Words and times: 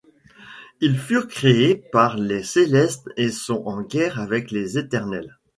Ils 0.79 0.97
furent 0.97 1.27
créés 1.27 1.75
par 1.75 2.17
les 2.17 2.41
Célestes 2.41 3.07
et 3.17 3.29
sont 3.29 3.61
en 3.67 3.83
guerre 3.83 4.19
avec 4.19 4.49
les 4.49 4.79
Éternels. 4.79 5.37